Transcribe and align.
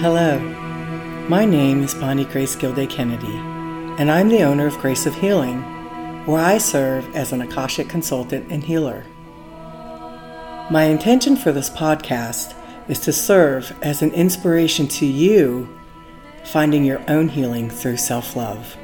Hello, 0.00 0.38
my 1.28 1.44
name 1.44 1.82
is 1.82 1.92
Bonnie 1.92 2.24
Grace 2.24 2.56
Gilday 2.56 2.86
Kennedy, 2.86 3.36
and 3.98 4.10
I'm 4.10 4.30
the 4.30 4.42
owner 4.44 4.66
of 4.66 4.78
Grace 4.78 5.04
of 5.04 5.14
Healing, 5.14 5.60
where 6.24 6.40
I 6.40 6.56
serve 6.56 7.14
as 7.14 7.32
an 7.32 7.42
Akashic 7.42 7.90
consultant 7.90 8.50
and 8.50 8.64
healer. 8.64 9.04
My 10.70 10.84
intention 10.84 11.36
for 11.36 11.52
this 11.52 11.68
podcast 11.68 12.54
is 12.88 12.98
to 13.00 13.12
serve 13.12 13.76
as 13.82 14.00
an 14.00 14.10
inspiration 14.12 14.88
to 14.88 15.04
you 15.04 15.68
finding 16.44 16.82
your 16.82 17.02
own 17.06 17.28
healing 17.28 17.68
through 17.68 17.98
self 17.98 18.34
love. 18.34 18.78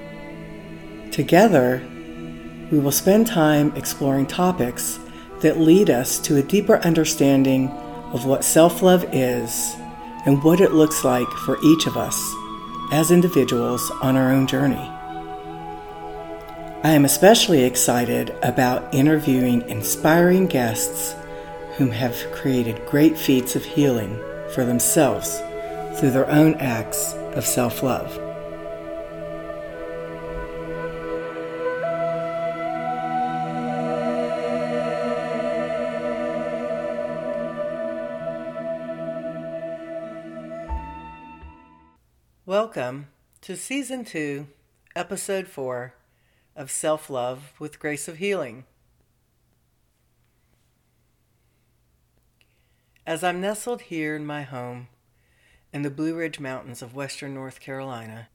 Together, 1.12 1.82
we 2.70 2.78
will 2.78 2.92
spend 2.92 3.26
time 3.26 3.74
exploring 3.74 4.26
topics 4.26 4.98
that 5.40 5.58
lead 5.58 5.88
us 5.88 6.18
to 6.18 6.36
a 6.36 6.42
deeper 6.42 6.76
understanding 6.80 7.70
of 8.12 8.26
what 8.26 8.44
self 8.44 8.82
love 8.82 9.06
is 9.14 9.76
and 10.26 10.42
what 10.42 10.60
it 10.60 10.72
looks 10.72 11.04
like 11.04 11.30
for 11.30 11.58
each 11.62 11.86
of 11.86 11.96
us 11.96 12.34
as 12.92 13.10
individuals 13.10 13.90
on 14.02 14.16
our 14.16 14.32
own 14.32 14.46
journey. 14.46 14.90
I 16.84 16.90
am 16.90 17.04
especially 17.04 17.64
excited 17.64 18.36
about 18.42 18.94
interviewing 18.94 19.62
inspiring 19.68 20.46
guests 20.46 21.14
whom 21.76 21.90
have 21.90 22.16
created 22.32 22.84
great 22.86 23.16
feats 23.16 23.56
of 23.56 23.64
healing 23.64 24.16
for 24.54 24.64
themselves 24.64 25.38
through 25.98 26.10
their 26.10 26.30
own 26.30 26.54
acts 26.54 27.12
of 27.34 27.44
self 27.44 27.82
love. 27.82 28.25
Welcome 42.76 43.06
to 43.40 43.56
Season 43.56 44.04
2, 44.04 44.48
Episode 44.94 45.48
4 45.48 45.94
of 46.54 46.70
Self 46.70 47.08
Love 47.08 47.54
with 47.58 47.78
Grace 47.78 48.06
of 48.06 48.18
Healing. 48.18 48.64
As 53.06 53.24
I'm 53.24 53.40
nestled 53.40 53.82
here 53.82 54.14
in 54.14 54.26
my 54.26 54.42
home 54.42 54.88
in 55.72 55.82
the 55.82 55.90
Blue 55.90 56.14
Ridge 56.14 56.38
Mountains 56.38 56.82
of 56.82 56.94
western 56.94 57.32
North 57.32 57.60
Carolina, 57.60 58.28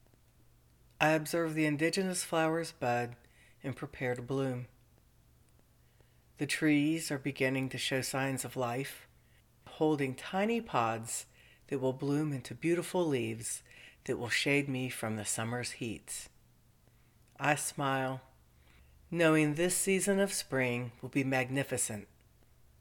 I 1.00 1.12
observe 1.12 1.54
the 1.54 1.68
indigenous 1.68 2.24
flowers 2.24 2.72
bud 2.72 3.16
and 3.64 3.76
prepare 3.76 4.16
to 4.16 4.24
bloom. 4.24 4.66
The 6.40 6.48
trees 6.48 7.12
are 7.12 7.20
beginning 7.20 7.70
to 7.70 7.78
show 7.78 8.02
signs 8.02 8.44
of 8.44 8.58
life, 8.58 9.08
holding 9.68 10.16
tiny 10.16 10.62
pods 10.62 11.28
that 11.68 11.78
will 11.78 11.94
bloom 11.94 12.34
into 12.34 12.56
beautiful 12.56 13.06
leaves 13.06 13.62
that 14.06 14.18
will 14.18 14.30
shade 14.30 14.68
me 14.68 14.90
from 14.90 15.16
the 15.16 15.26
summer's 15.26 15.72
heats. 15.72 16.30
I 17.40 17.56
smile, 17.56 18.22
knowing 19.10 19.56
this 19.56 19.76
season 19.76 20.20
of 20.20 20.34
spring 20.34 20.92
will 21.02 21.10
be 21.10 21.24
magnificent, 21.24 22.08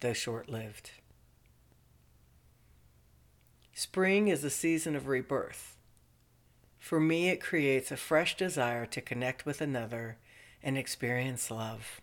though 0.01 0.13
short 0.13 0.49
lived. 0.49 0.93
Spring 3.73 4.29
is 4.29 4.45
a 4.45 4.51
season 4.51 4.95
of 4.95 5.07
rebirth. 5.07 5.77
For 6.79 7.01
me, 7.01 7.29
it 7.29 7.41
creates 7.41 7.91
a 7.91 7.97
fresh 7.97 8.37
desire 8.37 8.87
to 8.87 9.01
connect 9.01 9.47
with 9.47 9.61
another 9.61 10.19
and 10.63 10.77
experience 10.77 11.51
love. 11.51 12.01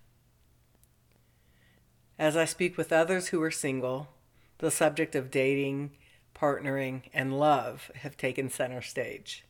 As 2.18 2.36
I 2.36 2.46
speak 2.46 2.78
with 2.78 2.92
others 2.92 3.28
who 3.28 3.42
are 3.44 3.52
single, 3.52 4.10
the 4.58 4.72
subject 4.72 5.14
of 5.14 5.30
dating 5.30 5.92
partnering, 6.40 7.04
and 7.14 7.40
love 7.40 7.92
have 7.96 8.18
taken 8.18 8.50
center 8.50 8.82
stage. 8.82 9.46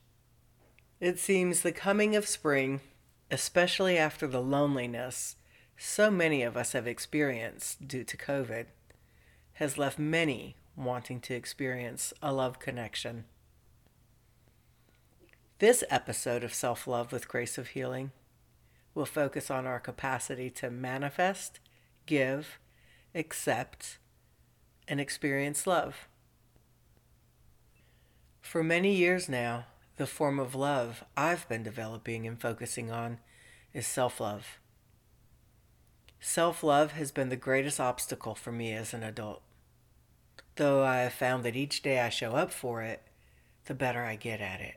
It 1.00 1.18
seems 1.18 1.62
the 1.62 1.72
coming 1.72 2.16
of 2.16 2.26
spring, 2.26 2.80
especially 3.30 3.98
after 3.98 4.26
the 4.26 4.42
loneliness 4.42 5.36
so 5.76 6.10
many 6.10 6.42
of 6.42 6.56
us 6.56 6.72
have 6.72 6.88
experienced 6.88 7.86
due 7.86 8.02
to 8.02 8.16
COVID, 8.16 8.66
has 9.54 9.78
left 9.78 9.98
many 9.98 10.56
wanting 10.76 11.20
to 11.20 11.34
experience 11.34 12.12
a 12.20 12.32
love 12.32 12.58
connection. 12.58 13.24
This 15.60 15.84
episode 15.90 16.42
of 16.44 16.54
Self 16.54 16.86
Love 16.86 17.12
with 17.12 17.28
Grace 17.28 17.58
of 17.58 17.68
Healing 17.68 18.12
will 18.94 19.06
focus 19.06 19.50
on 19.50 19.66
our 19.66 19.80
capacity 19.80 20.50
to 20.50 20.70
manifest, 20.70 21.60
give, 22.06 22.58
accept, 23.14 23.98
and 24.88 25.00
experience 25.00 25.66
love. 25.66 26.08
For 28.48 28.64
many 28.64 28.94
years 28.94 29.28
now, 29.28 29.66
the 29.98 30.06
form 30.06 30.38
of 30.38 30.54
love 30.54 31.04
I've 31.18 31.46
been 31.50 31.62
developing 31.62 32.26
and 32.26 32.40
focusing 32.40 32.90
on 32.90 33.18
is 33.74 33.86
self 33.86 34.20
love. 34.20 34.58
Self 36.18 36.62
love 36.62 36.92
has 36.92 37.12
been 37.12 37.28
the 37.28 37.36
greatest 37.36 37.78
obstacle 37.78 38.34
for 38.34 38.50
me 38.50 38.72
as 38.72 38.94
an 38.94 39.02
adult. 39.02 39.42
Though 40.56 40.82
I 40.82 41.00
have 41.00 41.12
found 41.12 41.44
that 41.44 41.56
each 41.56 41.82
day 41.82 42.00
I 42.00 42.08
show 42.08 42.32
up 42.32 42.50
for 42.50 42.80
it, 42.80 43.02
the 43.66 43.74
better 43.74 44.02
I 44.02 44.16
get 44.16 44.40
at 44.40 44.62
it. 44.62 44.76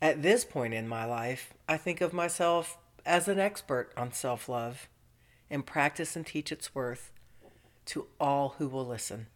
At 0.00 0.22
this 0.22 0.46
point 0.46 0.72
in 0.72 0.88
my 0.88 1.04
life, 1.04 1.52
I 1.68 1.76
think 1.76 2.00
of 2.00 2.14
myself 2.14 2.78
as 3.04 3.28
an 3.28 3.38
expert 3.38 3.92
on 3.98 4.12
self 4.12 4.48
love 4.48 4.88
and 5.50 5.66
practice 5.66 6.16
and 6.16 6.26
teach 6.26 6.50
its 6.52 6.74
worth 6.74 7.12
to 7.84 8.06
all 8.18 8.54
who 8.56 8.66
will 8.66 8.86
listen. 8.86 9.26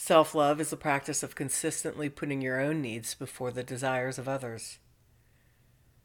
Self 0.00 0.32
love 0.32 0.60
is 0.60 0.70
the 0.70 0.76
practice 0.76 1.24
of 1.24 1.34
consistently 1.34 2.08
putting 2.08 2.40
your 2.40 2.60
own 2.60 2.80
needs 2.80 3.14
before 3.14 3.50
the 3.50 3.64
desires 3.64 4.16
of 4.16 4.28
others. 4.28 4.78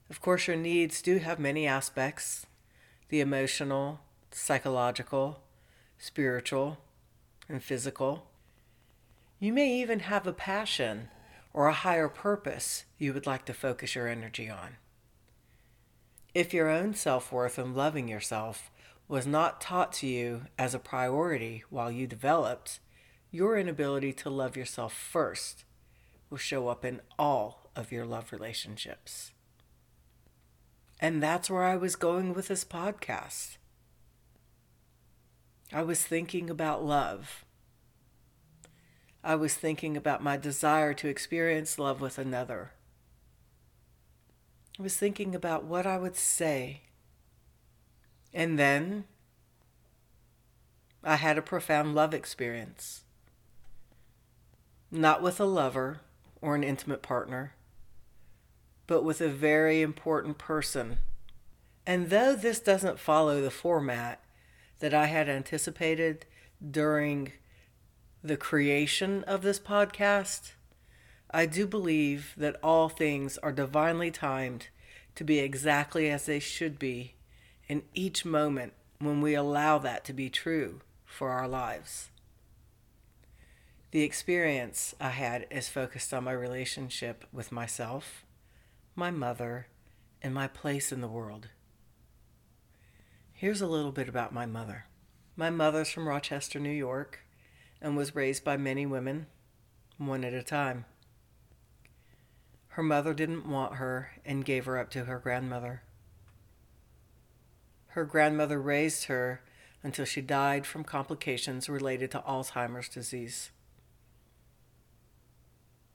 Of 0.09 0.19
course, 0.19 0.47
your 0.47 0.57
needs 0.57 0.99
do 0.99 1.19
have 1.19 1.37
many 1.37 1.67
aspects 1.67 2.47
the 3.09 3.21
emotional, 3.21 3.99
psychological, 4.31 5.41
spiritual, 5.99 6.79
and 7.47 7.63
physical. 7.63 8.25
You 9.39 9.53
may 9.53 9.71
even 9.79 9.99
have 9.99 10.25
a 10.25 10.33
passion 10.33 11.09
or 11.53 11.67
a 11.67 11.73
higher 11.73 12.09
purpose 12.09 12.85
you 12.97 13.13
would 13.13 13.27
like 13.27 13.45
to 13.45 13.53
focus 13.53 13.93
your 13.93 14.07
energy 14.07 14.49
on. 14.49 14.77
If 16.33 16.51
your 16.51 16.67
own 16.67 16.95
self 16.95 17.31
worth 17.31 17.59
and 17.59 17.75
loving 17.75 18.07
yourself 18.07 18.71
was 19.07 19.27
not 19.27 19.61
taught 19.61 19.93
to 19.93 20.07
you 20.07 20.47
as 20.57 20.73
a 20.73 20.79
priority 20.79 21.63
while 21.69 21.91
you 21.91 22.07
developed, 22.07 22.79
your 23.33 23.57
inability 23.57 24.13
to 24.13 24.29
love 24.29 24.55
yourself 24.55 24.93
first 24.93 25.65
will 26.29 26.37
show 26.37 26.67
up 26.67 26.85
in 26.85 27.01
all 27.17 27.71
of 27.75 27.91
your 27.91 28.05
love 28.05 28.31
relationships. 28.31 29.31
And 30.99 31.21
that's 31.21 31.49
where 31.49 31.63
I 31.63 31.75
was 31.75 31.95
going 31.95 32.35
with 32.35 32.47
this 32.47 32.63
podcast. 32.63 33.57
I 35.73 35.81
was 35.81 36.03
thinking 36.03 36.47
about 36.47 36.85
love. 36.85 37.43
I 39.23 39.33
was 39.33 39.55
thinking 39.55 39.97
about 39.97 40.23
my 40.23 40.37
desire 40.37 40.93
to 40.93 41.07
experience 41.07 41.79
love 41.79 41.99
with 41.99 42.19
another. 42.19 42.73
I 44.79 44.83
was 44.83 44.95
thinking 44.95 45.33
about 45.33 45.63
what 45.63 45.87
I 45.87 45.97
would 45.97 46.15
say. 46.15 46.81
And 48.31 48.59
then 48.59 49.05
I 51.03 51.15
had 51.15 51.39
a 51.39 51.41
profound 51.41 51.95
love 51.95 52.13
experience 52.13 53.02
not 54.93 55.23
with 55.23 55.39
a 55.39 55.45
lover 55.45 56.01
or 56.39 56.55
an 56.55 56.63
intimate 56.63 57.01
partner, 57.01 57.53
but 58.85 59.03
with 59.03 59.21
a 59.21 59.27
very 59.27 59.81
important 59.81 60.37
person. 60.37 60.99
And 61.85 62.09
though 62.09 62.35
this 62.35 62.59
doesn't 62.59 62.99
follow 62.99 63.41
the 63.41 63.51
format 63.51 64.21
that 64.79 64.93
I 64.93 65.07
had 65.07 65.27
anticipated 65.27 66.25
during 66.69 67.33
the 68.23 68.37
creation 68.37 69.23
of 69.23 69.41
this 69.41 69.59
podcast, 69.59 70.51
I 71.31 71.47
do 71.47 71.65
believe 71.65 72.33
that 72.37 72.57
all 72.61 72.87
things 72.87 73.39
are 73.39 73.51
divinely 73.51 74.11
timed 74.11 74.67
to 75.15 75.23
be 75.23 75.39
exactly 75.39 76.09
as 76.09 76.27
they 76.27 76.39
should 76.39 76.77
be 76.77 77.15
in 77.67 77.81
each 77.95 78.25
moment 78.25 78.73
when 78.99 79.21
we 79.21 79.33
allow 79.33 79.79
that 79.79 80.05
to 80.05 80.13
be 80.13 80.29
true 80.29 80.81
for 81.05 81.31
our 81.31 81.47
lives. 81.47 82.09
The 83.93 84.01
experience 84.01 84.95
I 84.99 85.09
had 85.09 85.45
is 85.51 85.69
focused 85.69 86.15
on 86.15 86.23
my 86.23 86.31
relationship 86.31 87.25
with 87.31 87.51
myself, 87.51 88.25
my 88.95 89.11
mother, 89.11 89.67
and 90.19 90.33
my 90.33 90.47
place 90.47 90.91
in 90.91 90.99
the 90.99 91.07
world. 91.07 91.49
Here's 93.33 93.61
a 93.61 93.67
little 93.67 93.91
bit 93.91 94.09
about 94.09 94.33
my 94.33 94.47
mother. 94.47 94.85
My 95.35 95.51
mother's 95.51 95.91
from 95.91 96.07
Rochester, 96.07 96.59
New 96.59 96.71
York, 96.71 97.19
and 97.83 97.95
was 97.95 98.15
raised 98.15 98.43
by 98.43 98.57
many 98.57 98.87
women, 98.87 99.27
one 99.99 100.23
at 100.23 100.33
a 100.33 100.41
time. 100.41 100.85
Her 102.69 102.81
mother 102.81 103.13
didn't 103.13 103.47
want 103.47 103.75
her 103.75 104.09
and 104.25 104.43
gave 104.43 104.65
her 104.65 104.79
up 104.79 104.89
to 104.89 105.05
her 105.05 105.19
grandmother. 105.19 105.83
Her 107.89 108.05
grandmother 108.05 108.59
raised 108.59 109.03
her 109.03 109.43
until 109.83 110.05
she 110.05 110.21
died 110.21 110.65
from 110.65 110.83
complications 110.83 111.69
related 111.69 112.09
to 112.09 112.21
Alzheimer's 112.21 112.89
disease. 112.89 113.51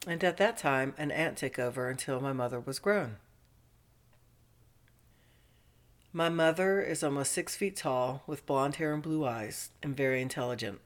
And 0.09 0.25
at 0.25 0.39
that 0.39 0.57
time, 0.57 0.95
an 0.97 1.11
aunt 1.11 1.37
took 1.37 1.59
over 1.59 1.91
until 1.91 2.19
my 2.19 2.33
mother 2.33 2.59
was 2.59 2.79
grown. 2.79 3.17
My 6.15 6.31
mother 6.31 6.81
is 6.81 7.05
almost 7.05 7.31
six 7.31 7.57
feet 7.57 7.77
tall, 7.77 8.23
with 8.27 8.47
blonde 8.47 8.77
hair 8.77 8.95
and 8.95 9.03
blue 9.03 9.27
eyes, 9.27 9.69
and 9.83 9.95
very 9.95 10.23
intelligent. 10.23 10.81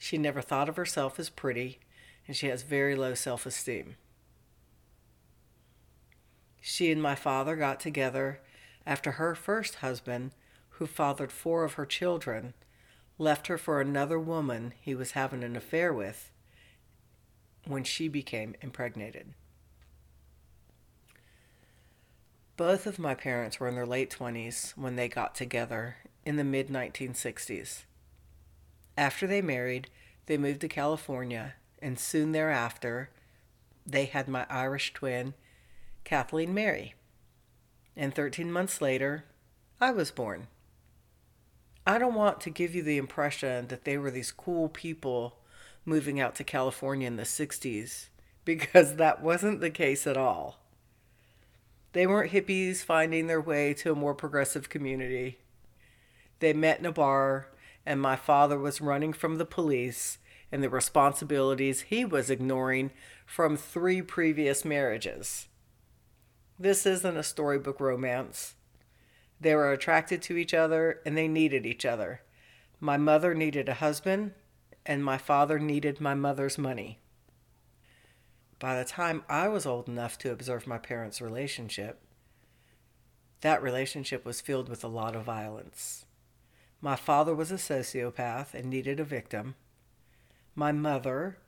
She 0.00 0.18
never 0.18 0.42
thought 0.42 0.68
of 0.68 0.74
herself 0.74 1.20
as 1.20 1.30
pretty, 1.30 1.78
and 2.26 2.36
she 2.36 2.48
has 2.48 2.64
very 2.64 2.96
low 2.96 3.14
self 3.14 3.46
esteem. 3.46 3.94
She 6.60 6.90
and 6.90 7.00
my 7.00 7.14
father 7.14 7.54
got 7.54 7.78
together 7.78 8.40
after 8.84 9.12
her 9.12 9.36
first 9.36 9.76
husband, 9.76 10.32
who 10.70 10.88
fathered 10.88 11.30
four 11.30 11.62
of 11.62 11.74
her 11.74 11.86
children, 11.86 12.54
left 13.16 13.46
her 13.46 13.56
for 13.56 13.80
another 13.80 14.18
woman 14.18 14.72
he 14.80 14.92
was 14.92 15.12
having 15.12 15.44
an 15.44 15.54
affair 15.54 15.92
with 15.92 16.31
when 17.66 17.84
she 17.84 18.08
became 18.08 18.54
impregnated. 18.60 19.34
Both 22.56 22.86
of 22.86 22.98
my 22.98 23.14
parents 23.14 23.58
were 23.58 23.68
in 23.68 23.74
their 23.74 23.86
late 23.86 24.10
20s 24.10 24.76
when 24.76 24.96
they 24.96 25.08
got 25.08 25.34
together 25.34 25.96
in 26.24 26.36
the 26.36 26.44
mid 26.44 26.68
1960s. 26.68 27.84
After 28.96 29.26
they 29.26 29.40
married, 29.40 29.88
they 30.26 30.36
moved 30.36 30.60
to 30.60 30.68
California, 30.68 31.54
and 31.80 31.98
soon 31.98 32.32
thereafter, 32.32 33.10
they 33.86 34.04
had 34.04 34.28
my 34.28 34.46
Irish 34.48 34.92
twin, 34.92 35.34
Kathleen 36.04 36.54
Mary. 36.54 36.94
And 37.96 38.14
13 38.14 38.52
months 38.52 38.80
later, 38.80 39.24
I 39.80 39.90
was 39.90 40.10
born. 40.10 40.46
I 41.86 41.98
don't 41.98 42.14
want 42.14 42.40
to 42.42 42.50
give 42.50 42.74
you 42.74 42.82
the 42.82 42.98
impression 42.98 43.66
that 43.68 43.84
they 43.84 43.98
were 43.98 44.10
these 44.10 44.30
cool 44.30 44.68
people 44.68 45.38
moving 45.84 46.20
out 46.20 46.34
to 46.36 46.44
California 46.44 47.06
in 47.06 47.16
the 47.16 47.22
60s, 47.22 48.08
because 48.44 48.96
that 48.96 49.22
wasn't 49.22 49.60
the 49.60 49.70
case 49.70 50.06
at 50.06 50.16
all. 50.16 50.58
They 51.92 52.06
weren't 52.06 52.32
hippies 52.32 52.78
finding 52.84 53.26
their 53.26 53.40
way 53.40 53.74
to 53.74 53.92
a 53.92 53.96
more 53.96 54.14
progressive 54.14 54.68
community. 54.68 55.38
They 56.40 56.52
met 56.52 56.78
in 56.78 56.86
a 56.86 56.92
bar, 56.92 57.48
and 57.84 58.00
my 58.00 58.16
father 58.16 58.58
was 58.58 58.80
running 58.80 59.12
from 59.12 59.36
the 59.36 59.44
police 59.44 60.18
and 60.50 60.62
the 60.62 60.70
responsibilities 60.70 61.82
he 61.82 62.04
was 62.04 62.30
ignoring 62.30 62.90
from 63.26 63.56
three 63.56 64.02
previous 64.02 64.64
marriages. 64.64 65.48
This 66.58 66.86
isn't 66.86 67.16
a 67.16 67.22
storybook 67.22 67.80
romance. 67.80 68.54
They 69.40 69.54
were 69.54 69.72
attracted 69.72 70.22
to 70.22 70.36
each 70.36 70.54
other 70.54 71.00
and 71.04 71.16
they 71.16 71.26
needed 71.26 71.66
each 71.66 71.84
other. 71.84 72.20
My 72.78 72.96
mother 72.96 73.34
needed 73.34 73.68
a 73.68 73.74
husband, 73.74 74.32
and 74.84 75.04
my 75.04 75.18
father 75.18 75.58
needed 75.58 76.00
my 76.00 76.14
mother's 76.14 76.58
money. 76.58 76.98
By 78.58 78.78
the 78.78 78.84
time 78.84 79.24
I 79.28 79.48
was 79.48 79.66
old 79.66 79.88
enough 79.88 80.18
to 80.18 80.30
observe 80.30 80.66
my 80.66 80.78
parents' 80.78 81.20
relationship, 81.20 82.00
that 83.40 83.62
relationship 83.62 84.24
was 84.24 84.40
filled 84.40 84.68
with 84.68 84.84
a 84.84 84.88
lot 84.88 85.16
of 85.16 85.24
violence. 85.24 86.06
My 86.80 86.96
father 86.96 87.34
was 87.34 87.50
a 87.50 87.56
sociopath 87.56 88.54
and 88.54 88.66
needed 88.66 89.00
a 89.00 89.04
victim. 89.04 89.56
My 90.54 90.72
mother, 90.72 91.38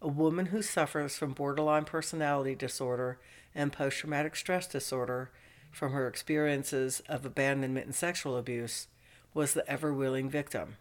a 0.00 0.08
woman 0.08 0.46
who 0.46 0.62
suffers 0.62 1.16
from 1.16 1.32
borderline 1.32 1.84
personality 1.84 2.54
disorder 2.54 3.18
and 3.54 3.72
post 3.72 3.98
traumatic 3.98 4.36
stress 4.36 4.66
disorder 4.66 5.30
from 5.72 5.92
her 5.92 6.06
experiences 6.06 7.02
of 7.08 7.24
abandonment 7.24 7.86
and 7.86 7.94
sexual 7.94 8.36
abuse, 8.36 8.88
was 9.34 9.54
the 9.54 9.68
ever 9.68 9.92
willing 9.92 10.28
victim. 10.28 10.76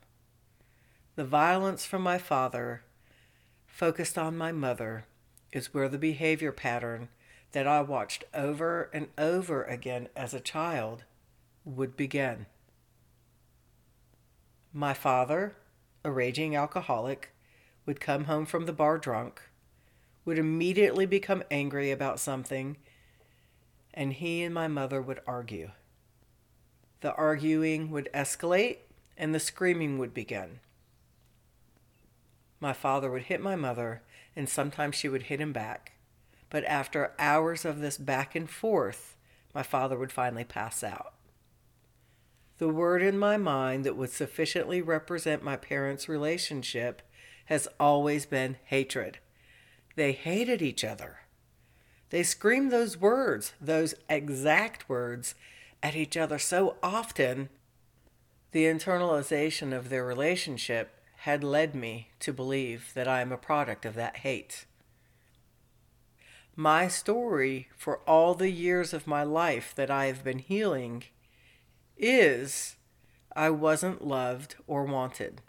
The 1.16 1.26
violence 1.26 1.86
from 1.86 2.02
my 2.04 2.18
father 2.18 2.84
focused 3.68 4.18
on 4.18 4.38
my 4.38 4.54
mother 4.54 5.06
is 5.52 5.74
where 5.74 5.90
the 5.90 5.98
behavior 5.98 6.54
pattern 6.54 7.10
that 7.52 7.68
I 7.68 7.82
watched 7.82 8.24
over 8.34 8.90
and 8.94 9.10
over 9.18 9.64
again 9.64 10.08
as 10.16 10.34
a 10.34 10.40
child 10.40 11.04
would 11.66 11.98
begin. 11.98 12.46
My 14.72 14.94
father, 14.94 15.58
a 16.06 16.12
raging 16.12 16.56
alcoholic, 16.56 17.34
would 17.86 18.00
come 18.00 18.24
home 18.24 18.46
from 18.46 18.66
the 18.66 18.72
bar 18.72 18.98
drunk, 18.98 19.42
would 20.24 20.40
immediately 20.40 21.06
become 21.06 21.44
angry 21.52 21.92
about 21.92 22.22
something, 22.22 22.78
and 23.94 24.14
he 24.14 24.44
and 24.44 24.54
my 24.54 24.70
mother 24.70 25.02
would 25.02 25.20
argue. 25.28 25.72
The 27.02 27.14
arguing 27.16 27.92
would 27.92 28.08
escalate 28.14 28.78
and 29.18 29.36
the 29.36 29.40
screaming 29.40 29.98
would 29.98 30.14
begin. 30.14 30.62
My 32.62 32.72
father 32.72 33.12
would 33.12 33.24
hit 33.24 33.42
my 33.42 33.58
mother 33.58 34.04
and 34.36 34.48
sometimes 34.48 34.96
she 34.96 35.10
would 35.10 35.24
hit 35.24 35.42
him 35.42 35.52
back. 35.52 35.94
But 36.50 36.64
after 36.66 37.12
hours 37.20 37.66
of 37.66 37.80
this 37.80 37.98
back 37.98 38.36
and 38.36 38.50
forth, 38.50 39.18
my 39.54 39.64
father 39.64 39.98
would 39.98 40.12
finally 40.12 40.46
pass 40.46 40.84
out. 40.84 41.14
The 42.60 42.70
word 42.70 43.02
in 43.02 43.18
my 43.18 43.38
mind 43.38 43.84
that 43.86 43.98
would 43.98 44.12
sufficiently 44.12 44.82
represent 44.82 45.44
my 45.44 45.58
parents' 45.58 46.08
relationship 46.08 47.02
has 47.46 47.68
always 47.80 48.26
been 48.26 48.58
hatred. 48.66 49.18
They 49.96 50.12
hated 50.12 50.62
each 50.62 50.84
other. 50.84 51.22
They 52.12 52.24
screamed 52.24 52.72
those 52.72 53.00
words, 53.00 53.54
those 53.60 53.96
exact 54.10 54.88
words, 54.88 55.34
at 55.82 55.96
each 55.96 56.16
other 56.16 56.38
so 56.38 56.76
often, 56.84 57.50
the 58.52 58.66
internalization 58.66 59.76
of 59.76 59.90
their 59.90 60.06
relationship 60.06 61.01
had 61.22 61.44
led 61.44 61.76
me 61.76 62.10
to 62.20 62.34
believe 62.34 62.92
that 62.96 63.08
I 63.08 63.22
am 63.22 63.32
a 63.32 63.38
product 63.38 63.86
of 63.86 63.94
that 63.94 64.18
hate. 64.18 64.66
My 66.56 66.88
story 66.88 67.70
for 67.78 68.00
all 68.10 68.34
the 68.34 68.50
years 68.50 68.92
of 68.92 69.06
my 69.06 69.22
life 69.22 69.72
that 69.76 69.92
I 69.92 70.06
have 70.08 70.24
been 70.24 70.40
healing 70.40 71.04
is 71.96 72.76
I 73.36 73.52
wasn't 73.52 74.08
loved 74.08 74.56
or 74.66 74.84
wanted. 74.84 75.42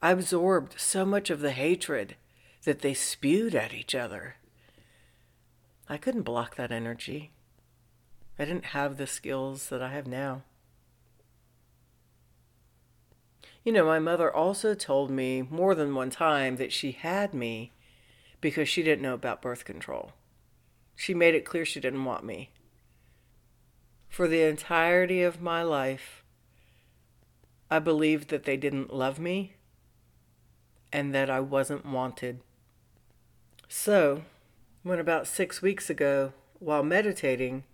I 0.00 0.12
absorbed 0.12 0.78
so 0.78 1.04
much 1.04 1.28
of 1.28 1.40
the 1.40 1.50
hatred 1.50 2.14
that 2.62 2.78
they 2.78 2.94
spewed 2.94 3.56
at 3.56 3.74
each 3.74 3.92
other. 3.92 4.36
I 5.88 5.96
couldn't 5.96 6.22
block 6.22 6.54
that 6.54 6.70
energy. 6.70 7.32
I 8.38 8.44
didn't 8.44 8.66
have 8.66 8.98
the 8.98 9.08
skills 9.08 9.68
that 9.70 9.82
I 9.82 9.90
have 9.90 10.06
now. 10.06 10.42
You 13.64 13.72
know, 13.72 13.86
my 13.86 13.98
mother 13.98 14.34
also 14.34 14.74
told 14.74 15.10
me 15.10 15.42
more 15.42 15.74
than 15.74 15.94
one 15.94 16.10
time 16.10 16.56
that 16.56 16.72
she 16.72 16.92
had 16.92 17.32
me 17.32 17.72
because 18.40 18.68
she 18.68 18.82
didn't 18.82 19.02
know 19.02 19.14
about 19.14 19.40
birth 19.42 19.64
control. 19.64 20.12
She 20.96 21.14
made 21.14 21.34
it 21.34 21.44
clear 21.44 21.64
she 21.64 21.80
didn't 21.80 22.04
want 22.04 22.24
me. 22.24 22.50
For 24.08 24.26
the 24.26 24.42
entirety 24.42 25.22
of 25.22 25.40
my 25.40 25.62
life, 25.62 26.24
I 27.70 27.78
believed 27.78 28.28
that 28.28 28.44
they 28.44 28.56
didn't 28.56 28.92
love 28.92 29.18
me 29.18 29.54
and 30.92 31.14
that 31.14 31.30
I 31.30 31.40
wasn't 31.40 31.86
wanted. 31.86 32.40
So, 33.68 34.22
when 34.82 34.98
about 34.98 35.26
six 35.26 35.62
weeks 35.62 35.88
ago, 35.88 36.32
while 36.58 36.82
meditating, 36.82 37.64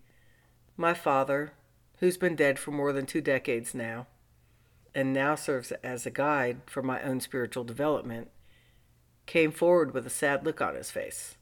my 0.77 0.95
father, 0.95 1.53
who's 1.97 2.17
been 2.17 2.37
dead 2.37 2.59
for 2.59 2.71
more 2.71 2.93
than 2.93 3.07
two 3.07 3.21
decades 3.21 3.75
now, 3.75 4.07
and 4.99 5.13
now 5.13 5.37
serves 5.37 5.71
as 5.85 6.07
a 6.07 6.11
guide 6.11 6.61
for 6.67 6.83
my 6.83 7.01
own 7.03 7.21
spiritual 7.21 7.63
development, 7.63 8.29
came 9.27 9.53
forward 9.53 9.95
with 9.95 10.05
a 10.05 10.11
sad 10.11 10.45
look 10.45 10.61
on 10.61 10.75
his 10.75 10.91
face. 10.91 11.37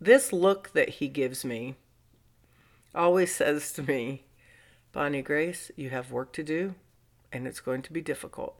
This 0.00 0.32
look 0.32 0.72
that 0.72 0.88
he 0.88 1.08
gives 1.08 1.44
me 1.44 1.74
always 2.94 3.34
says 3.34 3.72
to 3.72 3.82
me, 3.82 4.24
Bonnie 4.90 5.20
Grace, 5.20 5.70
you 5.76 5.90
have 5.90 6.10
work 6.10 6.32
to 6.32 6.42
do, 6.42 6.74
and 7.30 7.46
it's 7.46 7.60
going 7.60 7.82
to 7.82 7.92
be 7.92 8.00
difficult. 8.00 8.54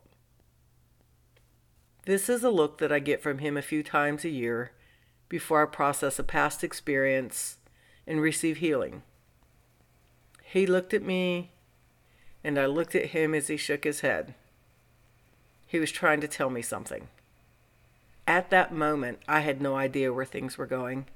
This 2.04 2.28
is 2.28 2.44
a 2.44 2.50
look 2.50 2.76
that 2.80 2.92
I 2.92 2.98
get 2.98 3.22
from 3.22 3.38
him 3.38 3.56
a 3.56 3.62
few 3.62 3.82
times 3.82 4.26
a 4.26 4.28
year 4.28 4.72
before 5.30 5.62
I 5.62 5.66
process 5.66 6.18
a 6.18 6.22
past 6.22 6.62
experience 6.62 7.56
and 8.06 8.20
receive 8.20 8.58
healing. 8.58 9.04
He 10.42 10.66
looked 10.66 10.92
at 10.92 11.02
me 11.02 11.52
and 12.42 12.58
I 12.58 12.66
looked 12.66 12.94
at 12.94 13.06
him 13.06 13.34
as 13.34 13.48
he 13.48 13.56
shook 13.56 13.84
his 13.84 14.00
head. 14.00 14.34
He 15.66 15.78
was 15.78 15.92
trying 15.92 16.20
to 16.20 16.28
tell 16.28 16.50
me 16.50 16.62
something. 16.62 17.08
At 18.26 18.50
that 18.50 18.72
moment, 18.72 19.20
I 19.26 19.40
had 19.40 19.60
no 19.60 19.76
idea 19.76 20.12
where 20.12 20.24
things 20.24 20.58
were 20.58 20.66
going. 20.66 21.06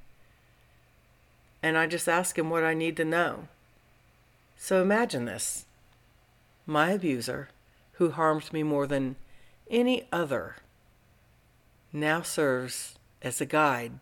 And 1.62 1.78
I 1.78 1.86
just 1.86 2.08
asked 2.08 2.38
him 2.38 2.50
what 2.50 2.64
I 2.64 2.74
need 2.74 2.96
to 2.96 3.04
know. 3.04 3.48
So 4.56 4.80
imagine 4.82 5.24
this 5.24 5.66
my 6.66 6.90
abuser, 6.90 7.48
who 7.92 8.10
harmed 8.10 8.52
me 8.52 8.62
more 8.62 8.86
than 8.86 9.16
any 9.68 10.06
other, 10.12 10.56
now 11.92 12.22
serves 12.22 12.94
as 13.20 13.40
a 13.40 13.46
guide 13.46 13.92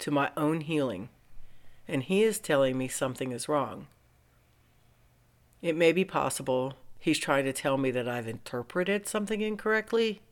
to 0.00 0.10
my 0.10 0.30
own 0.36 0.62
healing, 0.62 1.08
and 1.86 2.02
he 2.02 2.22
is 2.22 2.38
telling 2.38 2.76
me 2.76 2.88
something 2.88 3.32
is 3.32 3.48
wrong. 3.48 3.86
It 5.62 5.76
may 5.76 5.92
be 5.92 6.04
possible 6.04 6.74
he's 6.98 7.18
trying 7.18 7.44
to 7.44 7.52
tell 7.52 7.76
me 7.76 7.90
that 7.90 8.08
I've 8.08 8.28
interpreted 8.28 9.06
something 9.06 9.40
incorrectly. 9.40 10.22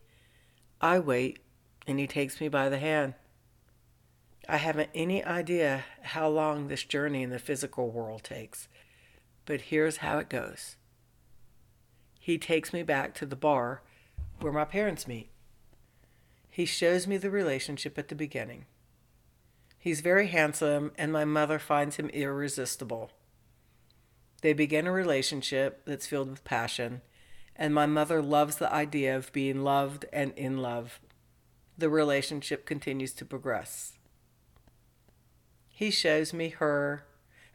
I 0.81 0.99
wait, 0.99 1.39
and 1.85 1.99
he 1.99 2.07
takes 2.07 2.39
me 2.39 2.47
by 2.47 2.69
the 2.69 2.79
hand. 2.79 3.15
I 4.47 4.57
haven't 4.57 4.89
any 4.95 5.23
idea 5.23 5.85
how 6.01 6.27
long 6.27 6.67
this 6.67 6.83
journey 6.83 7.21
in 7.21 7.29
the 7.29 7.37
physical 7.37 7.91
world 7.91 8.23
takes, 8.23 8.67
but 9.45 9.61
here's 9.61 9.97
how 9.97 10.17
it 10.17 10.29
goes. 10.29 10.75
He 12.19 12.37
takes 12.37 12.73
me 12.73 12.83
back 12.83 13.13
to 13.15 13.25
the 13.25 13.35
bar 13.35 13.81
where 14.39 14.53
my 14.53 14.65
parents 14.65 15.07
meet. 15.07 15.29
He 16.49 16.65
shows 16.65 17.05
me 17.05 17.17
the 17.17 17.29
relationship 17.29 17.97
at 17.97 18.07
the 18.07 18.15
beginning. 18.15 18.65
He's 19.77 20.01
very 20.01 20.27
handsome, 20.27 20.91
and 20.97 21.13
my 21.13 21.25
mother 21.25 21.59
finds 21.59 21.97
him 21.97 22.09
irresistible. 22.09 23.11
They 24.41 24.53
begin 24.53 24.87
a 24.87 24.91
relationship 24.91 25.81
that's 25.85 26.07
filled 26.07 26.29
with 26.29 26.43
passion, 26.43 27.01
and 27.55 27.73
my 27.73 27.85
mother 27.85 28.21
loves 28.21 28.55
the 28.55 28.71
idea 28.71 29.15
of 29.15 29.33
being 29.33 29.63
loved 29.63 30.05
and 30.13 30.31
in 30.37 30.57
love. 30.57 30.99
The 31.77 31.89
relationship 31.89 32.65
continues 32.65 33.13
to 33.13 33.25
progress. 33.25 33.93
He 35.67 35.91
shows 35.91 36.33
me 36.33 36.49
her 36.49 37.05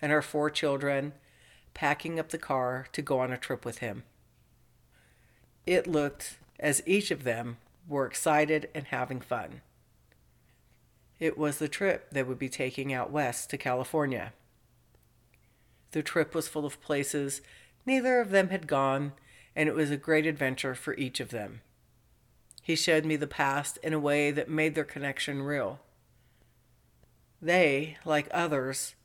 and 0.00 0.12
her 0.12 0.22
four 0.22 0.50
children 0.50 1.12
packing 1.72 2.18
up 2.18 2.30
the 2.30 2.38
car 2.38 2.86
to 2.92 3.02
go 3.02 3.18
on 3.20 3.32
a 3.32 3.38
trip 3.38 3.64
with 3.64 3.78
him. 3.78 4.04
It 5.66 5.86
looked 5.86 6.38
as 6.60 6.82
each 6.86 7.10
of 7.10 7.24
them 7.24 7.58
were 7.88 8.06
excited 8.06 8.68
and 8.74 8.86
having 8.86 9.20
fun. 9.20 9.60
It 11.18 11.36
was 11.36 11.58
the 11.58 11.68
trip 11.68 12.10
they 12.10 12.22
would 12.22 12.38
be 12.38 12.48
taking 12.48 12.92
out 12.92 13.10
west 13.10 13.50
to 13.50 13.58
California. 13.58 14.32
The 15.94 16.02
trip 16.02 16.34
was 16.34 16.48
full 16.48 16.66
of 16.66 16.80
places 16.80 17.40
neither 17.86 18.18
of 18.18 18.30
them 18.30 18.48
had 18.48 18.66
gone, 18.66 19.12
and 19.54 19.68
it 19.68 19.76
was 19.76 19.92
a 19.92 19.96
great 19.96 20.26
adventure 20.26 20.74
for 20.74 20.94
each 20.94 21.20
of 21.20 21.30
them. 21.30 21.60
He 22.62 22.74
showed 22.74 23.04
me 23.04 23.14
the 23.14 23.28
past 23.28 23.78
in 23.82 23.92
a 23.92 24.00
way 24.00 24.32
that 24.32 24.50
made 24.50 24.74
their 24.74 24.82
connection 24.82 25.42
real. 25.42 25.78
They, 27.40 27.98
like 28.04 28.26
others, 28.32 28.96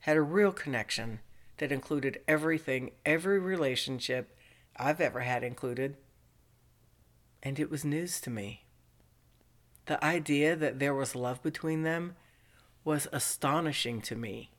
had 0.00 0.18
a 0.18 0.22
real 0.22 0.52
connection 0.52 1.20
that 1.56 1.72
included 1.72 2.20
everything 2.28 2.90
every 3.06 3.38
relationship 3.38 4.36
I've 4.76 5.00
ever 5.00 5.20
had 5.20 5.42
included 5.42 5.96
and 7.42 7.58
it 7.58 7.70
was 7.70 7.84
news 7.84 8.20
to 8.22 8.30
me. 8.30 8.64
The 9.86 10.02
idea 10.04 10.56
that 10.56 10.78
there 10.78 10.94
was 10.94 11.14
love 11.14 11.42
between 11.42 11.82
them 11.82 12.16
was 12.84 13.06
astonishing 13.12 14.00
to 14.02 14.16
me. 14.16 14.53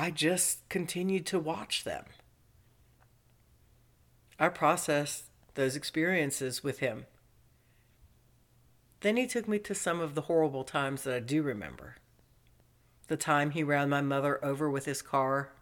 I 0.00 0.10
just 0.10 0.66
continued 0.70 1.26
to 1.26 1.38
watch 1.38 1.84
them. 1.84 2.06
I 4.38 4.48
processed 4.48 5.24
those 5.56 5.76
experiences 5.76 6.64
with 6.64 6.78
him. 6.78 7.04
Then 9.00 9.18
he 9.18 9.26
took 9.26 9.46
me 9.46 9.58
to 9.58 9.74
some 9.74 10.00
of 10.00 10.14
the 10.14 10.22
horrible 10.22 10.64
times 10.64 11.02
that 11.02 11.14
I 11.14 11.20
do 11.20 11.42
remember. 11.42 11.96
The 13.08 13.18
time 13.18 13.50
he 13.50 13.62
ran 13.62 13.90
my 13.90 14.00
mother 14.00 14.42
over 14.42 14.70
with 14.70 14.86
his 14.86 15.02
car, 15.02 15.52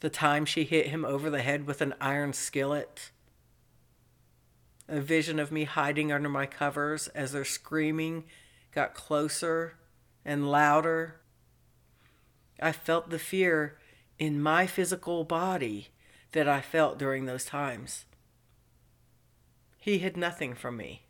the 0.00 0.10
time 0.10 0.44
she 0.44 0.64
hit 0.64 0.88
him 0.88 1.04
over 1.04 1.30
the 1.30 1.42
head 1.42 1.68
with 1.68 1.82
an 1.82 1.94
iron 2.00 2.32
skillet, 2.32 3.12
a 4.88 5.00
vision 5.00 5.38
of 5.38 5.52
me 5.52 5.62
hiding 5.62 6.10
under 6.10 6.28
my 6.28 6.46
covers 6.46 7.06
as 7.14 7.30
their 7.30 7.44
screaming 7.44 8.24
got 8.72 8.92
closer 8.92 9.74
and 10.24 10.50
louder. 10.50 11.20
I 12.62 12.72
felt 12.72 13.10
the 13.10 13.18
fear 13.18 13.78
in 14.18 14.40
my 14.40 14.66
physical 14.66 15.24
body 15.24 15.88
that 16.32 16.48
I 16.48 16.60
felt 16.60 16.98
during 16.98 17.26
those 17.26 17.44
times. 17.44 18.04
He 19.78 19.98
hid 19.98 20.16
nothing 20.16 20.54
from 20.54 20.76
me. 20.76 21.02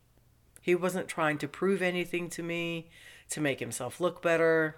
He 0.63 0.75
wasn't 0.75 1.09
trying 1.09 1.39
to 1.39 1.49
prove 1.49 1.83
anything 1.83 2.31
to 2.31 2.43
me, 2.43 2.89
to 3.31 3.41
make 3.41 3.61
himself 3.61 4.01
look 4.01 4.23
better. 4.23 4.77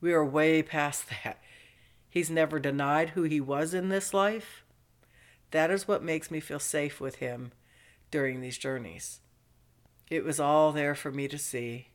We 0.00 0.12
are 0.12 0.24
way 0.24 0.62
past 0.62 1.04
that. 1.24 1.38
He's 2.08 2.30
never 2.30 2.58
denied 2.58 3.10
who 3.10 3.22
he 3.22 3.40
was 3.40 3.72
in 3.72 3.88
this 3.88 4.12
life. 4.12 4.64
That 5.52 5.70
is 5.70 5.86
what 5.86 6.02
makes 6.02 6.30
me 6.30 6.40
feel 6.40 6.58
safe 6.58 7.00
with 7.00 7.16
him 7.16 7.52
during 8.10 8.40
these 8.40 8.58
journeys. 8.58 9.20
It 10.08 10.24
was 10.24 10.40
all 10.40 10.72
there 10.72 10.96
for 10.96 11.12
me 11.12 11.28
to 11.28 11.38
see, 11.38 11.88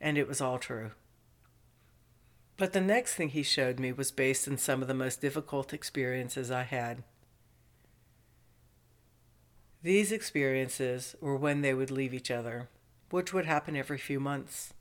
and 0.00 0.18
it 0.18 0.26
was 0.26 0.40
all 0.40 0.58
true. 0.58 0.90
But 2.60 2.74
the 2.74 2.80
next 2.82 3.14
thing 3.14 3.30
he 3.30 3.42
showed 3.42 3.80
me 3.80 3.90
was 3.90 4.10
based 4.10 4.46
on 4.46 4.58
some 4.58 4.82
of 4.82 4.88
the 4.88 4.92
most 4.92 5.22
difficult 5.22 5.72
experiences 5.72 6.50
I 6.50 6.64
had. 6.64 7.02
These 9.82 10.12
experiences 10.12 11.16
were 11.22 11.36
when 11.36 11.62
they 11.62 11.72
would 11.72 11.90
leave 11.90 12.12
each 12.12 12.30
other, 12.30 12.68
which 13.08 13.32
would 13.32 13.46
happen 13.46 13.76
every 13.76 13.96
few 13.96 14.20
months. 14.20 14.74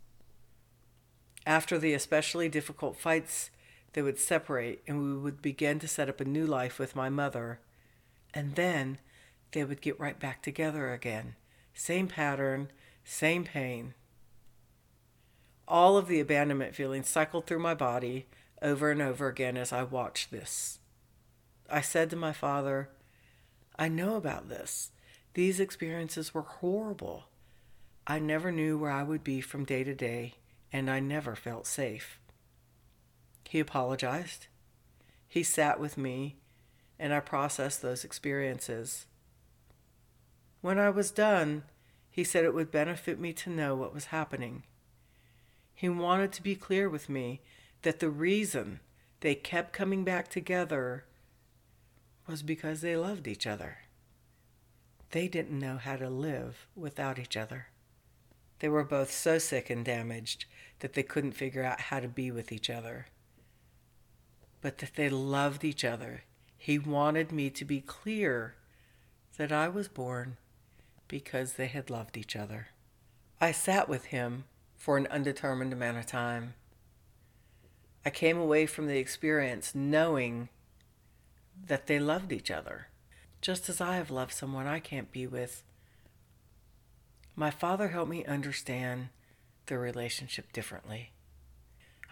After 1.46 1.78
the 1.78 1.94
especially 1.94 2.50
difficult 2.50 2.98
fights, 2.98 3.50
they 3.94 4.02
would 4.02 4.20
separate 4.20 4.84
and 4.86 5.02
we 5.02 5.16
would 5.18 5.42
begin 5.42 5.80
to 5.80 5.88
set 5.88 6.10
up 6.10 6.20
a 6.20 6.26
new 6.26 6.46
life 6.46 6.80
with 6.80 6.98
my 6.98 7.08
mother. 7.08 7.62
And 8.34 8.56
then 8.56 8.98
they 9.54 9.64
would 9.64 9.80
get 9.80 9.98
right 9.98 10.20
back 10.20 10.42
together 10.42 10.92
again. 10.92 11.36
Same 11.74 12.10
pattern, 12.10 12.72
same 13.06 13.46
pain. 13.46 13.94
All 15.70 15.98
of 15.98 16.08
the 16.08 16.20
abandonment 16.20 16.74
feelings 16.74 17.08
cycled 17.08 17.46
through 17.46 17.60
my 17.60 17.76
body 17.76 18.26
over 18.60 18.90
and 18.90 19.04
over 19.04 19.28
again 19.28 19.56
as 19.56 19.72
I 19.72 19.84
watched 19.84 20.32
this. 20.32 20.80
I 21.70 21.82
said 21.82 22.10
to 22.10 22.16
my 22.16 22.34
father, 22.34 22.90
I 23.78 23.88
know 23.88 24.16
about 24.16 24.50
this. 24.50 24.90
These 25.36 25.60
experiences 25.60 26.34
were 26.34 26.42
horrible. 26.42 27.26
I 28.08 28.18
never 28.18 28.52
knew 28.52 28.80
where 28.80 28.90
I 28.90 29.04
would 29.04 29.24
be 29.24 29.42
from 29.42 29.64
day 29.64 29.84
to 29.84 29.94
day, 29.94 30.34
and 30.74 30.90
I 30.90 31.00
never 31.00 31.36
felt 31.36 31.68
safe. 31.68 32.20
He 33.48 33.60
apologized. 33.60 34.48
He 35.28 35.44
sat 35.44 35.80
with 35.80 36.00
me, 36.00 36.38
and 36.98 37.14
I 37.14 37.20
processed 37.20 37.84
those 37.84 38.04
experiences. 38.04 39.06
When 40.62 40.80
I 40.80 40.90
was 40.90 41.12
done, 41.12 41.64
he 42.10 42.24
said 42.24 42.44
it 42.44 42.56
would 42.56 42.72
benefit 42.72 43.20
me 43.20 43.34
to 43.34 43.52
know 43.52 43.76
what 43.76 43.94
was 43.94 44.06
happening. 44.06 44.64
He 45.80 45.88
wanted 45.88 46.34
to 46.34 46.44
be 46.44 46.56
clear 46.56 46.90
with 46.90 47.08
me 47.08 47.40
that 47.84 48.02
the 48.02 48.10
reason 48.10 48.82
they 49.22 49.34
kept 49.34 49.72
coming 49.72 50.04
back 50.04 50.28
together 50.28 51.06
was 52.28 52.44
because 52.44 52.82
they 52.82 52.98
loved 52.98 53.30
each 53.30 53.48
other. 53.48 53.78
They 55.12 55.30
didn't 55.30 55.58
know 55.58 55.78
how 55.78 55.96
to 55.96 56.10
live 56.10 56.68
without 56.76 57.18
each 57.18 57.38
other. 57.38 57.68
They 58.60 58.68
were 58.68 58.84
both 58.84 59.10
so 59.10 59.38
sick 59.38 59.70
and 59.70 59.86
damaged 59.86 60.44
that 60.80 60.96
they 60.96 61.02
couldn't 61.04 61.32
figure 61.32 61.64
out 61.64 61.80
how 61.80 62.02
to 62.02 62.10
be 62.10 62.30
with 62.30 62.52
each 62.52 62.70
other. 62.70 63.06
But 64.60 64.80
that 64.80 64.96
they 64.96 65.08
loved 65.08 65.64
each 65.64 65.86
other. 65.86 66.24
He 66.58 66.78
wanted 66.78 67.32
me 67.32 67.50
to 67.52 67.64
be 67.64 67.80
clear 67.80 68.56
that 69.38 69.54
I 69.54 69.70
was 69.70 69.88
born 69.88 70.36
because 71.08 71.54
they 71.54 71.68
had 71.68 71.90
loved 71.90 72.18
each 72.18 72.36
other. 72.36 72.68
I 73.40 73.54
sat 73.54 73.88
with 73.88 74.08
him 74.08 74.44
for 74.80 74.98
an 74.98 75.08
undetermined 75.08 75.74
amount 75.74 75.98
of 75.98 76.06
time. 76.06 76.54
I 78.06 78.10
came 78.10 78.38
away 78.38 78.66
from 78.66 78.88
the 78.88 78.98
experience 78.98 79.76
knowing 79.76 80.48
that 81.68 81.88
they 81.88 82.00
loved 82.00 82.32
each 82.32 82.50
other, 82.50 82.88
just 83.42 83.68
as 83.68 83.82
I 83.82 83.98
have 83.98 84.10
loved 84.10 84.34
someone 84.34 84.66
I 84.66 84.80
can't 84.80 85.12
be 85.12 85.28
with. 85.28 85.64
My 87.36 87.52
father 87.52 87.90
helped 87.90 88.10
me 88.10 88.24
understand 88.24 89.10
the 89.66 89.78
relationship 89.78 90.54
differently. 90.54 91.12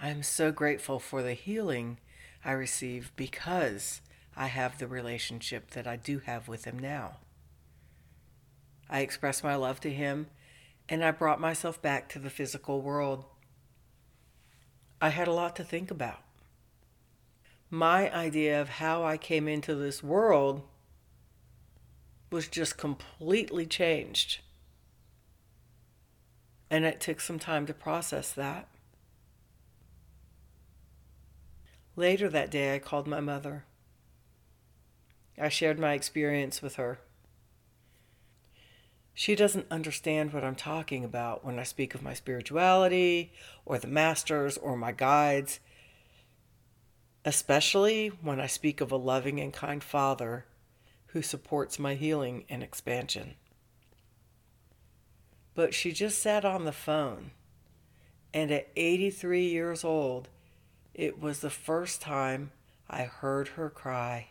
I 0.01 0.09
am 0.09 0.21
so 0.21 0.51
grateful 0.51 0.99
for 0.99 1.23
the 1.23 1.33
healing 1.33 1.99
I 2.43 2.51
received 2.51 3.15
because 3.15 4.01
I 4.35 4.47
have 4.47 4.77
the 4.77 4.87
relationship 4.87 5.71
that 5.71 5.87
I 5.87 5.95
do 5.95 6.19
have 6.19 6.49
with 6.49 6.65
him 6.65 6.77
now. 6.77 7.17
I 8.89 8.99
express 8.99 9.41
my 9.41 9.55
love 9.55 9.79
to 9.81 9.89
him, 9.91 10.27
and 10.89 11.03
I 11.03 11.11
brought 11.11 11.39
myself 11.39 11.81
back 11.81 12.09
to 12.09 12.19
the 12.19 12.29
physical 12.29 12.81
world. 12.81 13.25
I 15.01 15.09
had 15.09 15.27
a 15.27 15.33
lot 15.33 15.55
to 15.57 15.63
think 15.63 15.91
about. 15.91 16.23
My 17.69 18.13
idea 18.13 18.61
of 18.61 18.69
how 18.69 19.03
I 19.03 19.17
came 19.17 19.47
into 19.47 19.75
this 19.75 20.01
world 20.01 20.61
was 22.31 22.47
just 22.47 22.77
completely 22.77 23.65
changed. 23.65 24.39
And 26.69 26.85
it 26.85 26.99
took 26.99 27.19
some 27.19 27.39
time 27.39 27.65
to 27.65 27.73
process 27.73 28.31
that. 28.31 28.67
Later 31.95 32.29
that 32.29 32.51
day, 32.51 32.75
I 32.75 32.79
called 32.79 33.07
my 33.07 33.19
mother. 33.19 33.65
I 35.37 35.49
shared 35.49 35.79
my 35.79 35.93
experience 35.93 36.61
with 36.61 36.75
her. 36.75 36.99
She 39.19 39.33
doesn't 39.33 39.65
understand 39.71 40.31
what 40.31 40.43
I'm 40.43 40.53
talking 40.53 41.03
about 41.03 41.43
when 41.43 41.57
I 41.57 41.63
speak 41.63 41.95
of 41.95 42.03
my 42.03 42.13
spirituality 42.13 43.31
or 43.65 43.79
the 43.79 43.87
masters 43.87 44.59
or 44.59 44.77
my 44.77 44.91
guides, 44.91 45.59
especially 47.25 48.09
when 48.09 48.39
I 48.39 48.45
speak 48.45 48.79
of 48.79 48.91
a 48.91 48.95
loving 48.95 49.39
and 49.39 49.51
kind 49.51 49.83
Father 49.83 50.45
who 51.07 51.23
supports 51.23 51.79
my 51.79 51.95
healing 51.95 52.45
and 52.47 52.61
expansion. 52.61 53.33
But 55.55 55.73
she 55.73 55.93
just 55.93 56.19
sat 56.19 56.45
on 56.45 56.65
the 56.65 56.71
phone, 56.71 57.31
and 58.35 58.51
at 58.51 58.69
83 58.75 59.47
years 59.47 59.83
old, 59.83 60.29
it 60.93 61.19
was 61.19 61.39
the 61.39 61.49
first 61.49 62.01
time 62.01 62.51
I 62.87 63.05
heard 63.05 63.47
her 63.47 63.71
cry, 63.71 64.27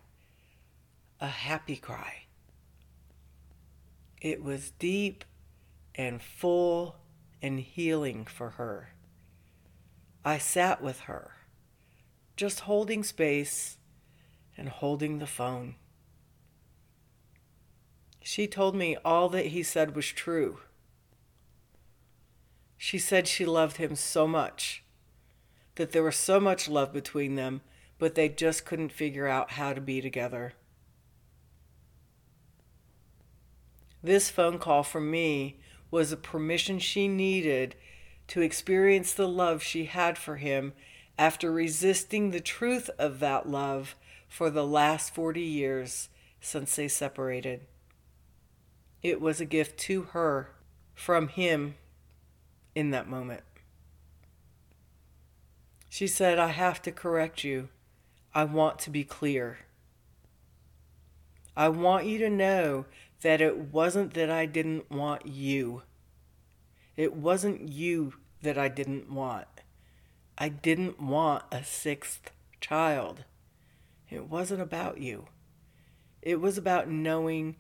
a 1.20 1.26
happy 1.26 1.74
cry. 1.74 2.25
It 4.26 4.42
was 4.42 4.72
deep 4.72 5.24
and 5.94 6.20
full 6.20 6.96
and 7.40 7.60
healing 7.60 8.24
for 8.24 8.50
her. 8.50 8.88
I 10.24 10.38
sat 10.38 10.82
with 10.82 11.02
her, 11.02 11.30
just 12.36 12.66
holding 12.66 13.04
space 13.04 13.78
and 14.56 14.68
holding 14.68 15.20
the 15.20 15.28
phone. 15.28 15.76
She 18.20 18.48
told 18.48 18.74
me 18.74 18.96
all 19.04 19.28
that 19.28 19.46
he 19.46 19.62
said 19.62 19.94
was 19.94 20.08
true. 20.08 20.58
She 22.76 22.98
said 22.98 23.28
she 23.28 23.46
loved 23.46 23.76
him 23.76 23.94
so 23.94 24.26
much, 24.26 24.82
that 25.76 25.92
there 25.92 26.02
was 26.02 26.16
so 26.16 26.40
much 26.40 26.68
love 26.68 26.92
between 26.92 27.36
them, 27.36 27.60
but 27.96 28.16
they 28.16 28.28
just 28.28 28.66
couldn't 28.66 28.90
figure 28.90 29.28
out 29.28 29.52
how 29.52 29.72
to 29.72 29.80
be 29.80 30.00
together. 30.00 30.54
This 34.02 34.30
phone 34.30 34.58
call 34.58 34.82
from 34.82 35.10
me 35.10 35.58
was 35.90 36.12
a 36.12 36.16
permission 36.16 36.78
she 36.78 37.08
needed 37.08 37.74
to 38.28 38.40
experience 38.40 39.12
the 39.12 39.28
love 39.28 39.62
she 39.62 39.86
had 39.86 40.18
for 40.18 40.36
him 40.36 40.72
after 41.18 41.50
resisting 41.50 42.30
the 42.30 42.40
truth 42.40 42.90
of 42.98 43.20
that 43.20 43.48
love 43.48 43.94
for 44.28 44.50
the 44.50 44.66
last 44.66 45.14
40 45.14 45.40
years 45.40 46.08
since 46.40 46.76
they 46.76 46.88
separated. 46.88 47.60
It 49.02 49.20
was 49.20 49.40
a 49.40 49.46
gift 49.46 49.78
to 49.80 50.02
her 50.02 50.50
from 50.94 51.28
him 51.28 51.76
in 52.74 52.90
that 52.90 53.08
moment. 53.08 53.42
She 55.88 56.06
said, 56.06 56.38
I 56.38 56.48
have 56.48 56.82
to 56.82 56.92
correct 56.92 57.44
you. 57.44 57.68
I 58.34 58.44
want 58.44 58.78
to 58.80 58.90
be 58.90 59.04
clear. 59.04 59.60
I 61.56 61.70
want 61.70 62.04
you 62.04 62.18
to 62.18 62.28
know 62.28 62.84
that 63.22 63.40
it 63.40 63.58
wasn't 63.58 64.14
that 64.14 64.30
I 64.30 64.46
didn't 64.46 64.90
want 64.90 65.26
you. 65.26 65.82
It 66.96 67.14
wasn't 67.14 67.68
you 67.68 68.14
that 68.42 68.58
I 68.58 68.68
didn't 68.68 69.10
want. 69.10 69.46
I 70.38 70.48
didn't 70.48 71.00
want 71.00 71.44
a 71.50 71.64
sixth 71.64 72.30
child. 72.60 73.24
It 74.10 74.28
wasn't 74.28 74.60
about 74.60 74.98
you. 74.98 75.26
It 76.22 76.40
was 76.40 76.58
about 76.58 76.90
knowing 76.90 77.56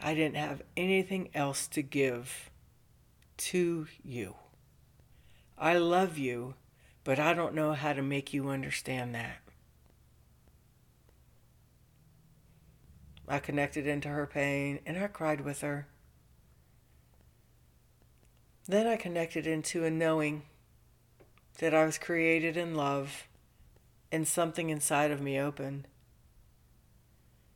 I 0.00 0.14
didn't 0.14 0.36
have 0.36 0.62
anything 0.76 1.28
else 1.34 1.66
to 1.68 1.82
give 1.82 2.50
to 3.36 3.86
you. 4.02 4.34
I 5.58 5.78
love 5.78 6.18
you, 6.18 6.54
but 7.04 7.18
I 7.18 7.34
don't 7.34 7.54
know 7.54 7.72
how 7.72 7.92
to 7.92 8.02
make 8.02 8.32
you 8.32 8.48
understand 8.48 9.14
that. 9.14 9.43
I 13.28 13.38
connected 13.38 13.86
into 13.86 14.08
her 14.08 14.26
pain 14.26 14.80
and 14.84 14.98
I 14.98 15.06
cried 15.06 15.40
with 15.40 15.62
her. 15.62 15.86
Then 18.66 18.86
I 18.86 18.96
connected 18.96 19.46
into 19.46 19.84
a 19.84 19.90
knowing 19.90 20.42
that 21.58 21.74
I 21.74 21.84
was 21.84 21.98
created 21.98 22.56
in 22.56 22.74
love 22.74 23.28
and 24.10 24.26
something 24.26 24.70
inside 24.70 25.10
of 25.10 25.20
me 25.20 25.38
opened. 25.38 25.86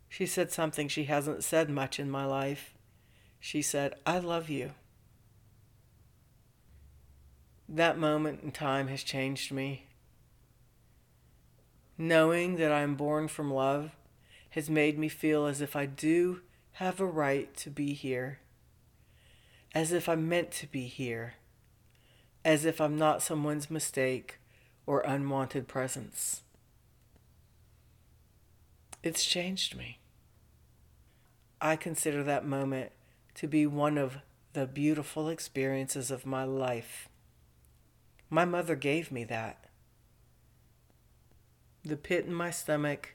She 0.09 0.27
said 0.27 0.51
something 0.51 0.89
she 0.89 1.05
hasn't 1.05 1.45
said 1.45 1.69
much 1.71 1.99
in 2.01 2.11
my 2.11 2.25
life. 2.25 2.75
She 3.41 3.63
said, 3.63 3.95
I 4.07 4.19
love 4.19 4.49
you. 4.49 4.73
That 7.69 7.99
moment 7.99 8.43
in 8.43 8.51
time 8.51 8.89
has 8.89 9.03
changed 9.03 9.53
me. 9.53 9.87
Knowing 11.99 12.57
that 12.57 12.73
I 12.73 12.81
am 12.81 12.95
born 12.95 13.29
from 13.29 13.53
love 13.53 13.91
has 14.59 14.69
made 14.69 14.99
me 14.99 15.09
feel 15.09 15.47
as 15.47 15.61
if 15.61 15.77
I 15.77 15.87
do 15.87 16.41
have 16.73 16.99
a 16.99 17.07
right 17.07 17.57
to 17.59 17.71
be 17.71 17.95
here, 17.95 18.41
as 19.73 19.93
if 19.93 20.09
I'm 20.09 20.29
meant 20.29 20.51
to 20.51 20.67
be 20.67 20.89
here, 20.89 21.35
as 22.45 22.65
if 22.65 22.81
I'm 22.81 22.99
not 22.99 23.23
someone's 23.23 23.71
mistake 23.71 24.41
or 24.85 25.03
unwanted 25.03 25.69
presence. 25.69 26.43
It's 29.05 29.25
changed 29.25 29.77
me. 29.77 30.01
I 31.61 31.77
consider 31.77 32.25
that 32.25 32.45
moment 32.45 32.91
to 33.37 33.47
be 33.47 33.65
one 33.65 33.97
of 33.97 34.17
the 34.55 34.67
beautiful 34.67 35.29
experiences 35.29 36.11
of 36.11 36.27
my 36.27 36.43
life. 36.43 37.09
My 38.29 38.45
mother 38.45 38.75
gave 38.75 39.13
me 39.13 39.23
that. 39.23 39.67
The 41.85 41.97
pit 41.97 42.25
in 42.25 42.35
my 42.35 42.51
stomach 42.51 43.15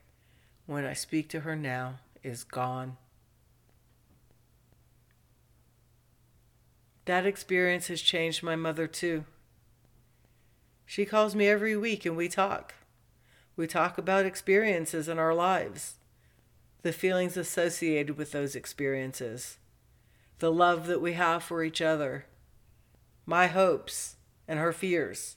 when 0.65 0.85
I 0.85 0.93
speak 0.93 1.29
to 1.29 1.41
her 1.41 1.55
now 1.55 1.99
is 2.23 2.43
gone. 2.43 2.97
That 7.05 7.25
experience 7.25 7.87
has 7.87 8.01
changed 8.01 8.43
my 8.43 8.55
mother 8.55 8.87
too. 8.87 9.25
She 10.85 11.05
calls 11.05 11.35
me 11.35 11.47
every 11.47 11.75
week 11.75 12.05
and 12.05 12.15
we 12.15 12.29
talk. 12.29 12.75
We 13.55 13.67
talk 13.67 13.97
about 13.97 14.25
experiences 14.25 15.07
in 15.07 15.19
our 15.19 15.33
lives, 15.33 15.95
the 16.81 16.93
feelings 16.93 17.37
associated 17.37 18.17
with 18.17 18.31
those 18.31 18.55
experiences, 18.55 19.57
the 20.39 20.51
love 20.51 20.87
that 20.87 21.01
we 21.01 21.13
have 21.13 21.43
for 21.43 21.63
each 21.63 21.81
other, 21.81 22.25
my 23.25 23.47
hopes 23.47 24.15
and 24.47 24.59
her 24.59 24.73
fears. 24.73 25.35